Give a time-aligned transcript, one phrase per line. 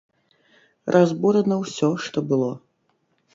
[0.95, 2.49] Разбурана ўсё, што было.